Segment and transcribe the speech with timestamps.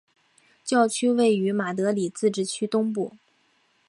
[0.63, 3.15] 教区位于马德里自治区东部。